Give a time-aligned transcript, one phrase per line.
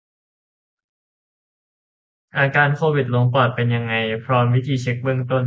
[2.37, 3.93] อาการโควิดลงปอดเป็นยังไง
[4.25, 5.39] พร้อมวิธีเช็กเบื้องต้น